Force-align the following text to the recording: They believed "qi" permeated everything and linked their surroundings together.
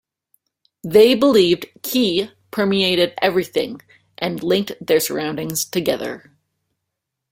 They 0.83 1.13
believed 1.13 1.67
"qi" 1.81 2.31
permeated 2.49 3.13
everything 3.21 3.81
and 4.17 4.41
linked 4.41 4.71
their 4.83 4.99
surroundings 4.99 5.63
together. 5.63 6.31